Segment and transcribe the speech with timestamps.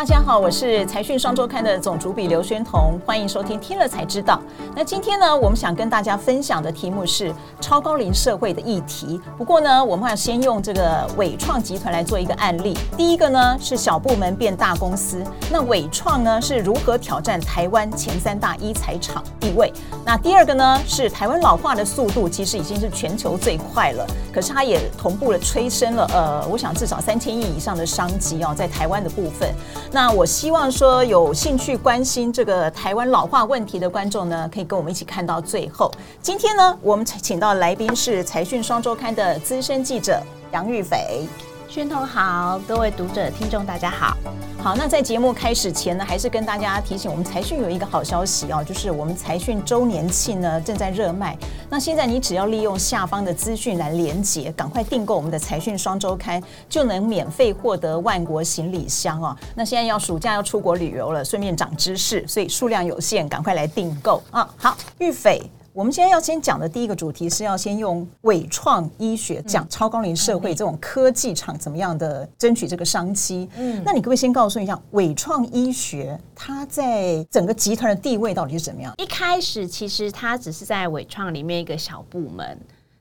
[0.00, 4.40] 大家好，我是财讯双周刊的总主笔刘轩彤，欢迎收听听了才知道。
[4.74, 9.20] 那今天呢，我们想跟大家分享的题目是超高龄社会的议题。
[9.36, 12.74] 不过呢，我们要先用这个伟创集团来做一个案例。
[12.96, 19.70] 第一个呢是小部门变大公司，那伟创呢是如何挑战台湾前三大一财厂地位？
[20.02, 29.54] 那第二个呢是台湾老化的速度其实已经是全球最快了，可是它也同步了催生了呃，我想至少三千亿以上的商机哦，在台湾的部分。
[29.92, 35.90] 那我希望说，有兴趣关心这个台湾老化问题的观众呢，可以跟我们一起看到最后。
[36.22, 41.26] 今天呢，我们请到来宾是财讯双周刊的资深记者杨玉斐。
[41.70, 44.16] 宣彤好，各位读者听众大家好。
[44.58, 51.38] 好，那在节目开始前呢，还是跟大家提醒，我们财讯有一个好消息哦，就是我们财讯周年庆呢正在热卖。
[51.68, 59.36] 那现在你只要利用下方的资讯来连结，赶快订购我们的财讯双周刊，就能免费获得万国行李箱哦。
[59.54, 64.50] 那现在要暑假要出国旅游了，顺便长知识，所以数量有限，赶快来订购啊！
[64.56, 65.40] 好，玉斐。
[65.72, 73.48] 我们今天要先讲的第一个主题是要先用纬创医学讲超高龄社会这种科技厂怎么样的争取这个商机。
[73.56, 78.92] 嗯，那你可不可以先告诉一下纬创医学它在整个集团的地位到底是怎么样？
[78.98, 82.58] 一开始其实它只是在纬创里面一个小部门，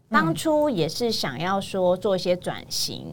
[0.07, 3.07] 当初也是想要说做一些转型。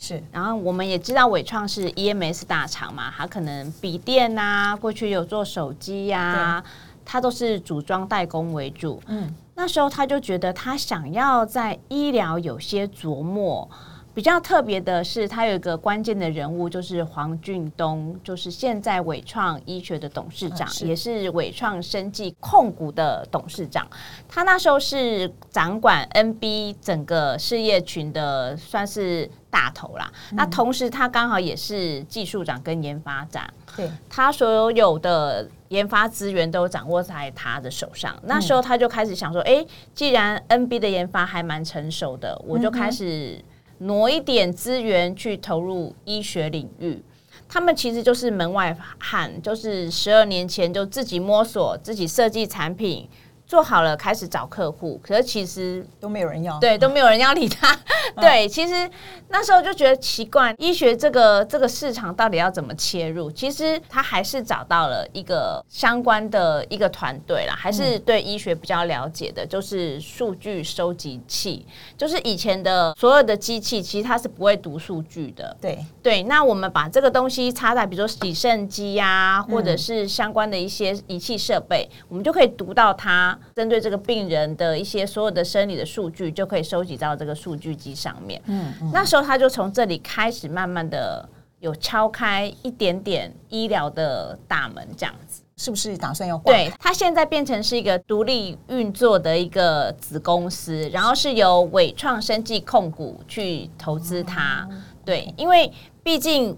[0.00, 6.64] 是，然后我们也知道伟创是 EMS 大厂嘛，它可能笔电啊，过去有做手机呀、啊。
[7.10, 13.66] 他都是组装代工为主，嗯，那时候他就觉得他想要在医疗有些琢磨，
[14.12, 23.88] 比较特别的是，他有一个关键的人物，就是黄俊东，就是现在伟创医学的董事长，是也是伟创生技控股的董事长。
[24.28, 30.12] 他那时候是掌管 NB 整个事业群的，算是大头啦。
[30.30, 35.48] 嗯、那同时，他刚好也是技术长跟研发长，对他所有的。
[35.68, 43.42] 研发资源都掌握在他的手上，那时候他就开始想说：“哎，既然 NB 的研发还蛮成熟的，我就开始
[43.78, 47.02] 挪一点资源去投入医学领域。
[47.48, 53.08] 他们其实就是门外汉，就是十二年前就自己摸索、自己设计产品。”
[53.48, 57.72] 做好了，开始找客户，可是其实都没有人要，对，都没有人要理他。
[58.14, 58.88] 嗯、对，其实
[59.28, 63.30] 那时候就觉得奇怪，医学这个这个市场到底要怎么切入？
[63.30, 71.66] 其实他还是找到了一个相关的一个团队啦，还是对医学比较了解的，就是数据收集器，
[71.96, 75.56] 就是以前的所有的机器，其实它是不会读数据的。
[75.58, 83.37] 对对，那我们把这个东西插在，比如说洗肾机呀，或者是相关的一些仪器设备，嗯、我们就可以读到它。
[83.54, 88.40] 针对这个病人的一些所有的生理的数据，就可以收集到这个数据机上面。
[88.46, 91.28] 嗯，嗯，那时候他就从这里开始，慢慢的
[91.60, 96.38] 有敲开一点点医疗的大门，这样子是不是打算要？
[96.38, 104.66] 对，他现在变成是一个独立运作的一个子公司，然后是由伟创生技控股去投资它。
[104.70, 105.72] 嗯、对，因为
[106.02, 106.56] 毕竟。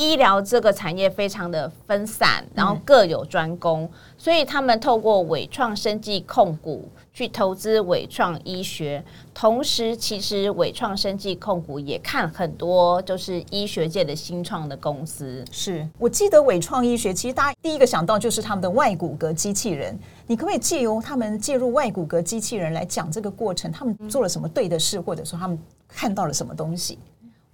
[0.00, 15.44] 医疗这个产业非常的分散，然后各有专攻，嗯、所以他们透过伟创生技控股去投资伟创医学，同时其实伟创生技控股也看很多就是医学界的新创的公司。
[15.50, 19.94] 是我记得伟创医学，其实大家第一个想到就是他们的外骨骼机器人，
[20.26, 26.98] 你可不可以借由他们介入外骨骼机器人来讲这个过程，他们做了什么对的事，或者说他们看到了什么东西？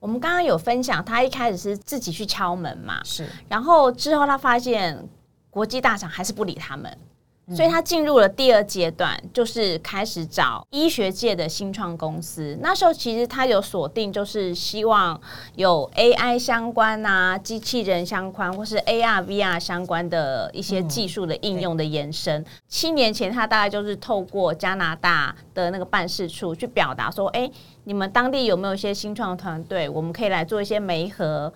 [0.06, 4.96] 我们刚刚有分享，他一开始是自己去敲门嘛，是，然后之后他发现
[5.50, 6.96] 国际大厂还是不理他们。
[7.54, 12.58] 所以他进入了第二阶段，就是开始找医学界的新创公司。
[12.60, 15.20] 那时候其实他有锁定，就是希望
[15.54, 22.44] 有 AI 相关啊、机器人相关，或是 AR、VR 相关的一些技术的应用的延伸。
[22.66, 27.48] 七年前，他大概就是透过加拿大的那个办事处去表达说：“哎，
[27.84, 29.88] 你们当地有没有一些新创团队？
[29.88, 31.52] 我们可以来做一些媒合。”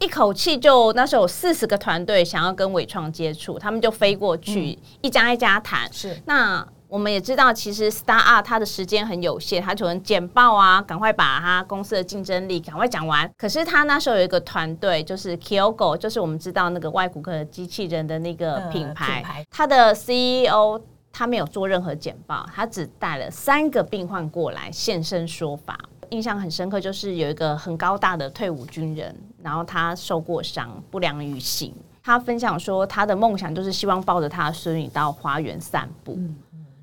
[0.00, 5.27] 一口气就那时候有四十个团队想要跟伟创接触，他们就飞过去一家。
[5.28, 13.30] 开家谈是，那我们也知道，其实 startup 它的时间很有限，它可能简报啊，赶快把它公司的竞争力赶快讲完。
[13.36, 20.80] 可是他那时候有一个团队，就是 Kyogo，就是我们知道那个外骨骼机器人的那个品牌，他的 CEO
[21.12, 25.78] 他没有做任何简报，他只带了三个病患过来现身说法。
[26.08, 31.74] 印象很深刻，就是有一个很高大的退伍军人，然后他受过伤，不良于行。
[32.08, 36.18] 他分享说，他的梦想就是希望抱着他的孙女到花园散步，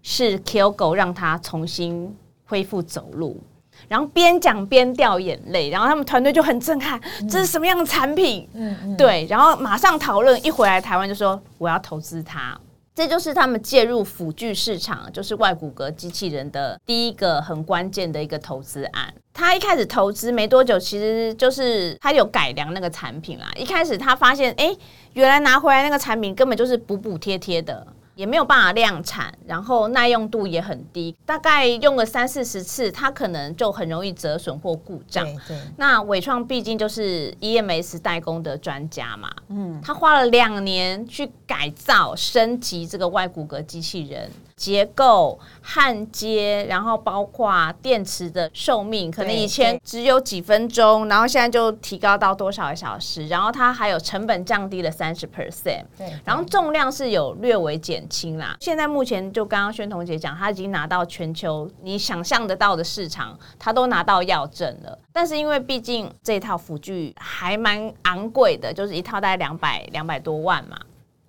[0.03, 3.41] 是 Kyogo 让他重新恢复走路。
[3.87, 8.47] 然后边讲边掉眼泪，然后他们团队就很震撼，嗯、这是什么样的产品？
[8.53, 12.55] 嗯，嗯对，然后马上讨论，一回来台湾就说我要投资它。
[12.95, 19.13] 这就是他们介入辅具市场，就是外骨骼机器人的第一个很关键的一个投资案。
[19.33, 23.51] 他一开始投资没多久，其实就是他有改良那个产品啦。
[23.57, 24.73] 一开始他发现，哎，
[25.11, 27.85] 原来拿回来那个产品根本就是补补贴贴的。
[28.15, 35.25] 也没有办法量产，然后耐用度也很低，大概用了三四十次，它可能就很容易折损或故障。
[35.25, 35.61] 对，对。
[35.77, 44.31] 那伟创毕竟就是 EMS 代工的专家嘛，嗯，他花了两年去改造、升级这个外骨骼机器人。
[44.55, 58.55] 结构、焊接，然后包括电池的寿命，可能以前只有几分钟，然后现在就提高到多少个小时，然后它还有成本降低了三十 percent，对，然后重量是有略微减轻啦。
[58.61, 64.97] 现在目前就刚刚宣彤姐讲，它已经拿到全球你想象得到的市场，它都拿到药证了。
[65.11, 70.79] 但是因为毕竟这套辅具还蛮昂贵的，就是一套大概两百两百多万嘛。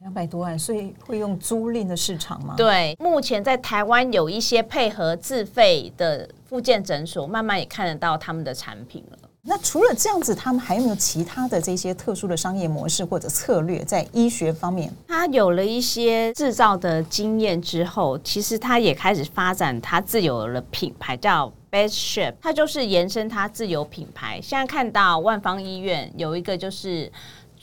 [0.06, 2.54] 两百多万，所以会用租赁的市场吗？
[2.56, 9.18] 对，目前在台湾有一些配合自费的复健诊所，慢慢也看得到他们的产品了。
[9.42, 14.92] 那除了这样子，他们还有没有其他的这些特殊的商业模式或者策略在医学方面？
[15.08, 24.40] 他有了一些制造的经验之后，其实他也开始发展他自有的品牌，叫 Best Shape，它就是延伸他自有品牌。
[24.40, 27.10] 现在看到万方医院有一个就是。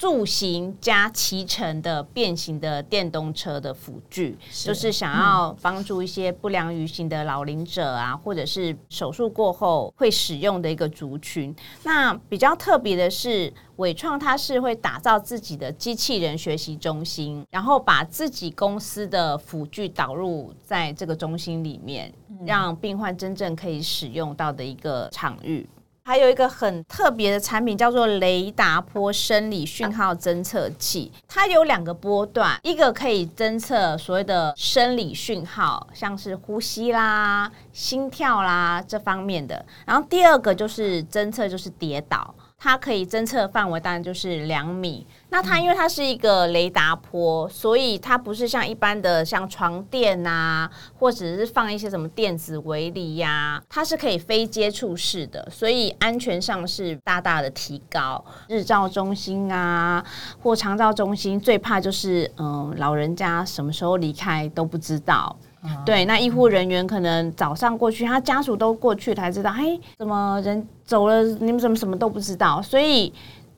[0.03, 11.55] 助行加骑乘的变形的电动车的辅具，就是想要帮助一些不良于行的老龄者啊，或者是手术过后会使用的一个族群。
[11.83, 22.13] 那比较特别的是，伟创它是会打造自己的机器人学习中心，然后把自己公司的辅具导入在这个中心里面，
[22.45, 25.65] 让病患真正可以使用到的一个场域。
[26.05, 42.35] 还有一个很特别的产品叫做雷达波生理讯号侦测器，它有两个波段，一个可以侦测所谓的生理讯号，像是呼吸啦、心跳啦这方面的，然后第二个就是侦测就是跌倒。
[42.63, 45.05] 它可以侦测范围当然就是两米。
[45.31, 58.23] 那它因为它是一个雷达波，所以它不是像一般的像床垫啊，或者是放一些什么电子围篱呀，它是可以非接触式的，所以安全上是大大的提高。
[58.47, 60.01] 日照中心啊，
[60.41, 65.35] 或长照中心最怕就是嗯，老人家什么时候离开都不知道。
[65.85, 72.61] 对，那医护人员可能早上过去，他家属都过去才知道，嘿，怎么人走了，你们怎么什么都不知道？
[72.61, 73.13] 所以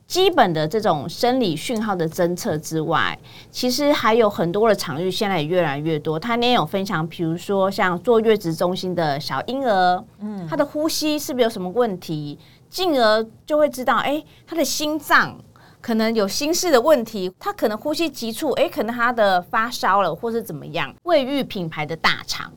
[0.06, 3.18] 基本的这种生理讯号的侦测之外，
[3.50, 6.16] 其实还有很多的场域，现在也越来越多。
[6.18, 12.38] 他那天有分享，比如说像坐月子中心的小婴儿，嗯，他的呼吸是不是有什么问题？
[12.70, 15.36] 进而就会知道，哎，他的心脏。
[15.86, 20.92] 可能有心事的问题，他可能呼吸急促，诶，可能他的发烧了，或是怎么样？
[21.04, 22.52] 卫浴品牌的大厂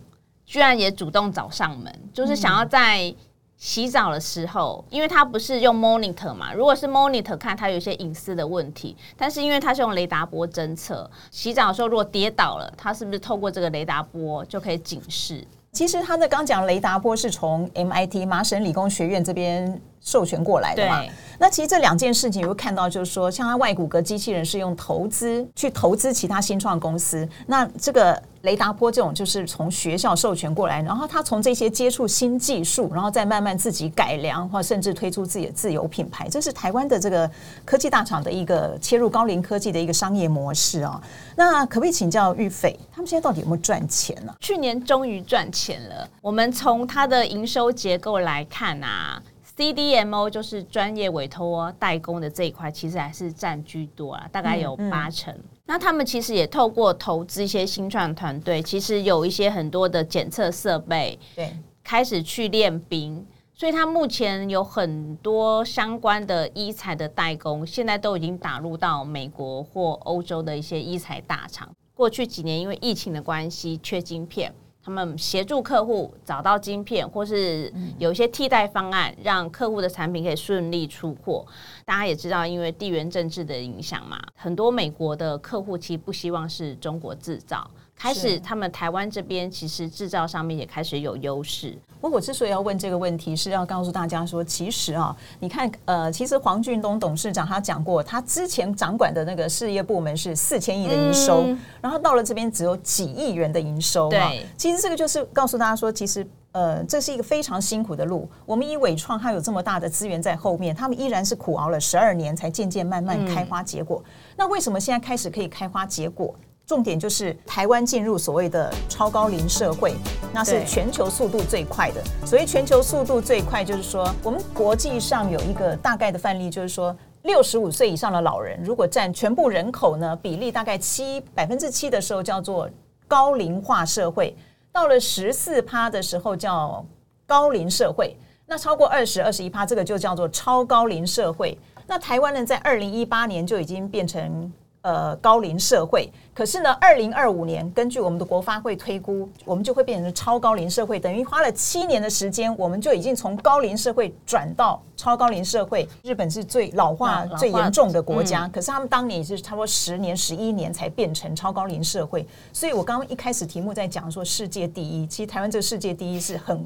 [0.48, 3.14] 居然也主动找上门，就是想要在
[3.56, 15.46] 洗澡的时候，因为他不是用 monitor 嘛，如果是 monitor 看，他有一些隐私的问题，但是因为他是用雷达波侦测，洗澡的时候如果跌倒了，他是不是透过这个雷达波就可以警示？
[15.71, 21.04] 其实他的刚讲雷达波是从 MIT 麻省理工学院这边授权过来的嘛。
[21.38, 37.30] 那其实这两件事情，你会看到，就是说，像他外骨骼机器人是用投资去投资其他新创公司，那这个雷达波这种就是从学校授权过来，然后他从这些接触新技术，然后再慢慢自己改良，或甚至推出自己的自有品牌，这是台湾的这个
[37.66, 41.02] 科技大厂的一个切入高龄科技的一个商业模式啊。
[41.36, 44.34] 那可不可以请教玉斐，他们现在到底有没有赚钱呢？
[44.40, 46.10] 去年终于赚钱了。
[46.22, 49.22] 我们从它的营收结构来看啊。
[49.58, 55.34] CDMO 就是专业委托代工的这一块，其实还是占居多啊，大概有八成。
[55.34, 63.23] 嗯嗯、那他们其实也透过投资一些新创团队，其实有一些很多的检测设备，对，开始去练兵。
[63.54, 71.69] 所以他目前有很多相关的医材的代工，现在都已经打入到美国或欧洲的一些医材大厂。
[71.94, 74.52] 过去几年因为疫情的关系，缺晶片。
[74.83, 81.45] 他们协助客户找到晶片，或是有一些替代方案，让客户的产品可以顺利出货。
[81.86, 87.69] 大家也知道，因为地缘政治的影响嘛，很多美国的客户其实不希望是中国制造。
[88.00, 91.78] 开始，他们台湾这边其实制造上面也开始有优势。
[92.00, 104.08] 不过，我之所以要问这个问题，是要告诉大家说，其实啊，你看，呃，其实黄俊东董事长他讲过，他之前掌管的那个事业部门是四千亿的营收，嗯、然后到了这边只有几亿元的营收。
[104.10, 108.30] 对，其实这个就是告诉大家说，其实呃，这是一个非常辛苦的路。
[108.46, 114.02] 我们以伟创，它有这么大的资源在后面，他们依然是苦熬了十二年，才渐渐慢慢开花结果。
[114.06, 116.34] 嗯、那为什么现在开始可以开花结果？
[116.69, 119.95] 重点就是台湾进入所谓的超高龄社会，
[120.31, 122.28] 那是全球速度最快的。
[122.28, 132.69] 所以全球速度最快，就是说我们国际上有一个大概的范例，就是说六十五岁以上的老人，如果占全部人口呢比例大概七百分之七的时候，叫做
[133.07, 134.38] 高龄化社会。
[134.71, 136.85] 到了十四趴的时候叫
[137.26, 141.57] 高龄社会，那超过二十二十一趴，这个就叫做超高龄社会。
[141.88, 144.54] 那台湾呢，在二零一八年就已经变成。
[144.81, 155.86] 呃，高龄社会，可是呢，二零二五年根据我们的国发会推估，我们就会变成超高龄社会，等于花了七年的时间，我们就已经从高龄社会转到超高龄社会。
[156.02, 162.26] 日本是最老化最严重的国家，可是他们当年也是差不多十年、十一年才变成超高龄社会。
[162.54, 166.66] 所以我刚刚一开始题目在讲说世界第一，其实台湾这个世界第一是很。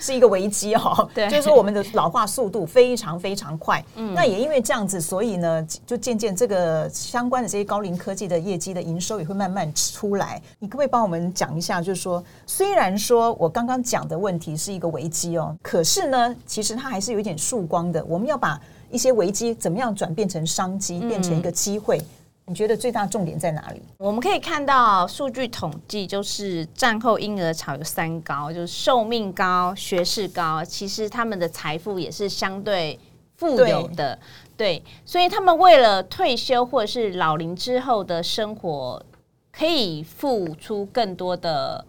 [0.00, 3.84] 是一个危机哦，对，就是说我们的老化速度非常非常快。
[3.96, 10.40] 嗯，那也因为这样子，所以呢，就渐渐这个相关的这些高龄科技的业绩的营收也会慢慢出来。
[10.58, 11.80] 你可不可以帮我们讲一下？
[11.80, 18.04] 就是说，虽然说我刚刚讲的问题是一个危机哦，可是呢，其实它还是有一点曙光的。
[18.04, 22.00] 我们要把一些危机怎么样转变成商机，变成一个机会。
[22.48, 23.82] 你觉得最大重点在哪里？
[23.98, 32.98] 我们可以看到数据统计，就是战后婴儿潮有三高，就是寿命高、学识高，其实他们的财富也是相对
[33.36, 34.18] 富有的。
[34.56, 39.04] 对，对，所以他们为了退休或者是老龄之后的生活，
[39.52, 41.84] 可以付出更多的。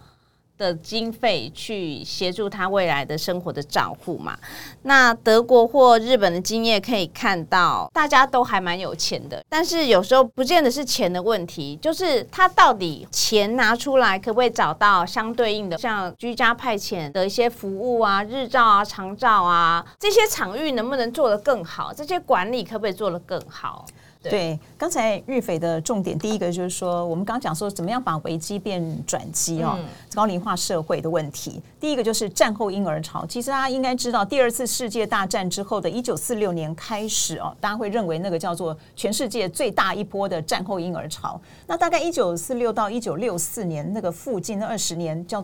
[0.59, 4.37] 的经费去协助他未来的生活的照顾嘛。
[4.83, 21.93] 那德国或日本的经验可以看到，大家都还蛮有钱的，但是有时候不见得是钱的问题，就是他到底钱拿出来可不可以找到相对应的，像居家派遣的一些服务啊、日照啊、长照啊这些场域能不能做得更好？
[21.93, 23.85] 这些管理可不可以做得更好？
[24.21, 29.79] 对，刚才玉斐的重点，第一个就是说，我们刚刚讲说，怎么样把危机变转机哦，
[30.13, 31.61] 高龄化社会的问题。
[31.79, 41.39] 第一个就是战后婴儿潮，其实大家应该知道，第二次世界大战之后的一九四六年开始哦，大家会认为那个叫做全世界最大一波的战后婴儿潮。
[41.65, 45.41] 那大概一九四六到一九六四年那个附近那二十年叫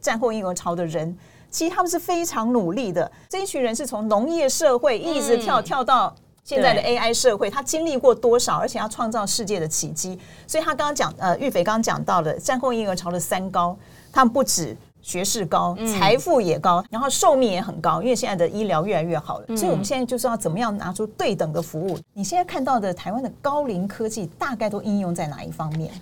[0.00, 1.16] 战后婴儿潮的人，
[1.52, 3.08] 其实他们是非常努力的。
[3.28, 6.12] 这一群人是从农业社会一直跳跳到。
[6.48, 8.56] 现在的 AI 社会，他经历过多少？
[8.56, 10.18] 而且要创造世界的奇迹。
[10.46, 13.76] 所以他刚刚讲，呃，玉斐刚刚讲到了战后婴儿潮的三高，
[14.10, 19.46] 他们不止学识高，财富也高，然后寿命也很高，因为现在的医疗越来越好了。
[19.54, 21.98] 所以我们现在就是要怎么样拿出对等的服务。
[22.14, 25.92] 你现在看到的台湾的高龄科技，大概都应用在哪一方面？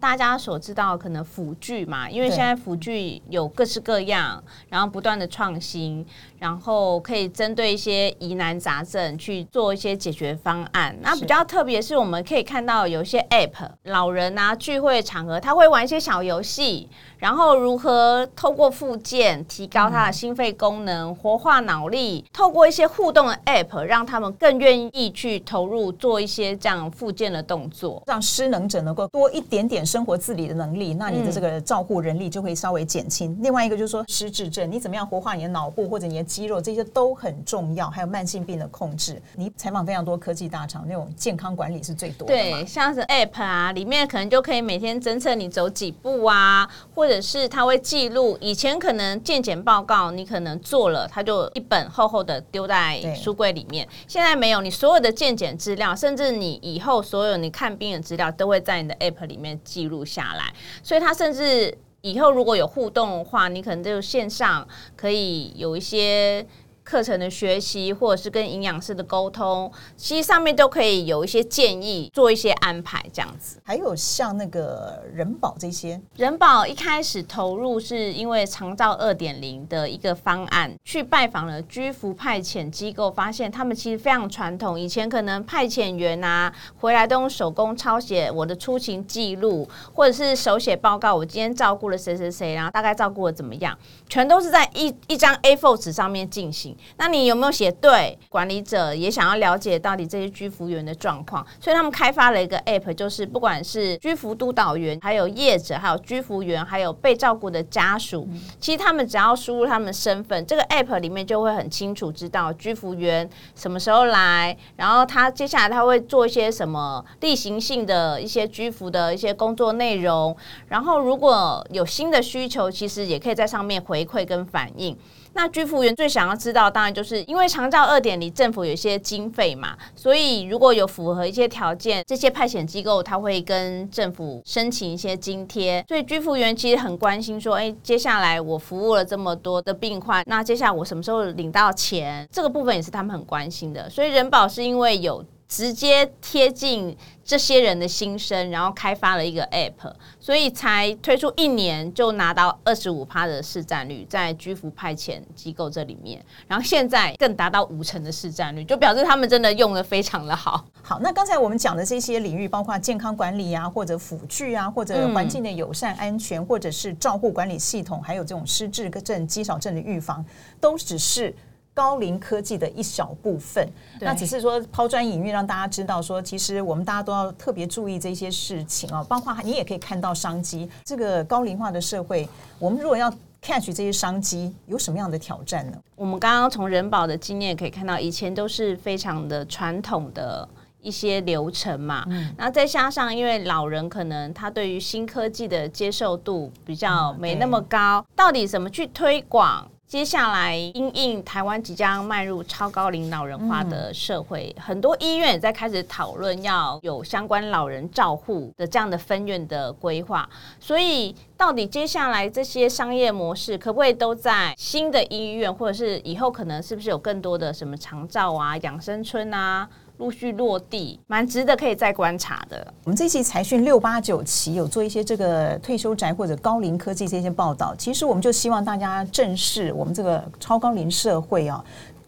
[0.00, 6.04] 大家所知道可能辅具嘛，因为现在辅具有各式各样，然后不断的创新，
[6.38, 10.96] 然后可以针对一些疑难杂症去做一些解决方案。
[11.02, 16.88] 那比较特别是，我们可以看到有一些 App，老人啊聚会场合，他会玩一些小游戏。
[17.18, 22.24] 然后如何透过附件提高他的心肺功能，活化脑力？
[22.32, 33.36] 透过一些互动的 App，让他们更愿意去投入做一些这样附件的动作，让失能者能够多一点点生活自理的能力，那你的这个照护人力就会稍微减轻。
[33.42, 37.90] 另外一个就是说失智症，你怎么样活化你的脑部或者你的肌肉，这些都很重要。
[37.90, 42.32] 还有慢性病的控制，你采访非常多科技大厂，那种健康管理是最多的。
[42.32, 53.88] 对，像是 App 啊，里面可能就可以每天侦测你走几步啊，或者是它会记录，以前可能健检报告你可能做了，它就一本厚厚的丢在书柜里面。
[54.06, 60.52] 现在没有，你所有的健检资料，甚至你以后所有你看病的资料，都会在你的 App 里面记记录下来。
[60.82, 66.46] 所以他甚至以后如果有互动的话，你可能就线上可以有一些。
[66.82, 73.60] 课程的学习，或者是跟营养师的沟通，其实上面都可以有一些建议，做一些安排，这样子。
[73.64, 96.69] 还有像那个人保这些，人保一开始投入是因为长照二点零的一个方案，去拜访了居服派遣机构，发现他们其实非常传统，以前可能派遣员啊回来都用手工抄写我的出勤记录，或者是手写报告，我今天照顾了谁谁谁，然后大概照顾的怎么样，全都是在一一张 A4 纸上面进行。
[96.96, 98.18] 那你有没有写对？
[98.28, 108.28] 管理者也想要了解到底这些居服员的状况，所以他们开发了一个 App，就是不管是居服督导员、还有业者、还有居服员、还有被照顾的家属，
[108.60, 120.36] 其实他们只要输入他们身份，这个 App 里面就会很清楚知道居服员什么时候来，然后他接下来他会做一些什么例行性的一些居服的一些工作内容，
[120.68, 124.96] 然后如果有新的需求，其实也可以在上面回馈跟反映。
[125.32, 135.84] 那居服员最想要知道，当然就是因为长照二点零政府有一些经费嘛，所以如果有符合一些条件，这些派遣机构他会跟政府申请一些津贴。
[135.88, 142.28] 所以居服员其实很关心说，哎，接下来我服务了这么多的病患，那接下来我什么时候领到钱？
[142.32, 143.88] 这个部分也是他们很关心的。
[143.88, 145.24] 所以人保是因为有。
[145.50, 160.64] 直接贴近这些人的心声，然后开发了一个 App，所以才推出一年就拿到二十五趴的市占率，在居服派遣机构这里面，然后现在更达到五成的市占率，就表示他们真的用得非常的好。
[160.82, 170.24] 好，那刚才我们讲的这些领域，包括健康管理啊，或者辅具啊，或者环境的友善安全，或者是照护管理系统，还有这种失智症、肌少症的预防，
[170.60, 171.34] 都只是。
[171.72, 173.66] 高龄科技的一小部分，
[174.00, 179.02] 那只是说抛砖引玉，让大家知道说，其实我们大家都要特别注意这些事情啊。
[179.04, 180.68] 包括你也可以看到商机。
[180.84, 183.10] 这个高龄化的社会，我们如果要
[183.40, 185.78] catch 这些商机，有什么样的挑战呢？
[185.96, 190.46] 我们刚刚从人保的经验可以看到，以前都是非常的传统的
[190.82, 192.04] 一些流程嘛。
[192.08, 199.66] 嗯，然后再加上，因为老人可能他对于新科技的接受度比较没那么高，到底怎么去推广？
[199.90, 210.30] 接下来，因应台湾即将迈入超高龄老人化的社会，嗯、很多医院也在开始讨论要有相关老人照护的这样的分院的规划。
[210.60, 219.68] 所以，到底接下来这些商业模式可不可以都在新的医院，或者是以后可能是不是有更多的什么长照啊、养生村啊？
[220.00, 222.66] 陆续落地，蛮值得可以再观察的。
[222.84, 231.62] 我们这期财讯六八九期有做一些这个退休宅或者高龄科技这些报道，其实我们就希望大家正视我们这个超高龄社会啊。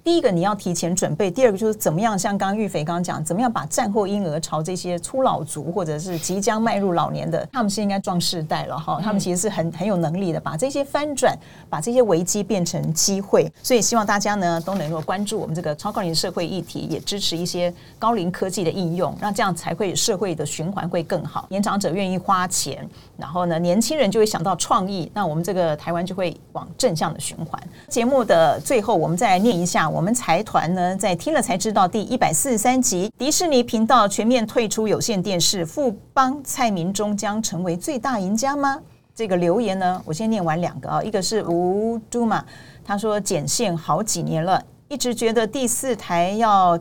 [0.04, 11.38] 第一个你要提前准备，第二个就是怎么样，像刚刚玉肥刚刚讲，怎么样把战后婴儿潮这些初老族或者是即将迈入老年的，他们是应该壮世代了哈，他们其实是很很有能力的，把这些翻转，
[11.70, 13.48] 把这些危机变成机会。
[13.62, 21.46] 所以希望大家呢都能够关注我们这个超高龄社会议题，也支持一些高龄科技的应用，那这样才会社会的循环会更好。
[21.48, 22.84] 年长者愿意花钱，
[23.22, 27.62] 然后呢年轻人就会想到创意，那我们这个台湾就会往正向的循环。
[27.86, 29.88] 节目的最后，我们再来念一下。
[29.88, 38.80] 我们财团呢，在听了才知道第一百四十三集，迪士尼频道全面退出有线电视，富邦蔡明忠将成为最大赢家吗？
[39.14, 42.44] 这个留言呢，我先念完两个啊，一个是吴都嘛，
[42.84, 46.76] 他说剪线好几年了，一直觉得第四台要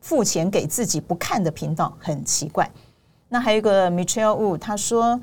[0.00, 2.70] 付钱给自己不看的频道很奇怪。
[3.28, 5.20] 那还有一个 Michelle Wu，他说。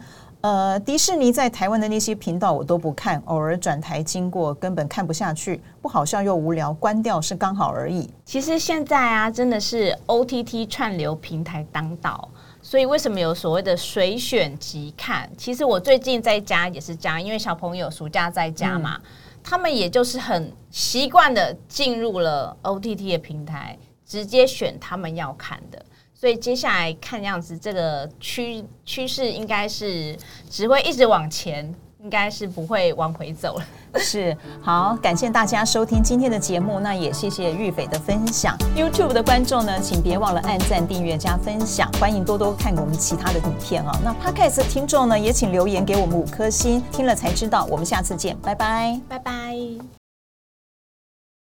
[0.47, 8.09] 呃，迪士尼在台湾的那些频道我都不看，偶尔转台经过，根本看不下去，不好笑又无聊，关掉是刚好而已。
[8.23, 12.29] 其实现在啊，真的是 OTT 串流平台当道，
[12.61, 15.29] 所以为什么有所谓的随选即看？
[15.37, 19.09] 其实我最近在家也是这样，因为小朋友暑假在家嘛，嗯、
[19.43, 25.85] 他们也就是很习惯的进入了 OTT 的平台，直接选他们要看的。
[26.19, 30.17] 所以接下来看样子，这个趋趋势应该是
[30.49, 33.65] 只会一直往前，应该是不会往回走了。
[33.99, 38.57] 是，好，感谢大家收听今天的节目，那也谢谢玉斐的分享。
[38.75, 43.91] YouTube 的观众呢，请别忘了按赞、订阅、加分享，欢迎多多看我们其他的影片啊。
[44.03, 47.65] 那 Podcast 的听众呢，也请留言给我们五颗星，听了才知道。
[47.65, 50.06] 我们下次见，拜拜，拜拜。